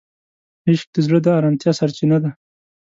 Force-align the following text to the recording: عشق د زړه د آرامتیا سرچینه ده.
عشق 0.69 0.87
د 0.93 0.97
زړه 1.05 1.19
د 1.21 1.27
آرامتیا 1.37 1.71
سرچینه 1.79 2.17
ده. 2.23 2.31